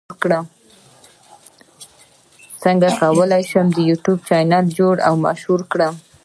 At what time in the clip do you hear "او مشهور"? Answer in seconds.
5.07-5.61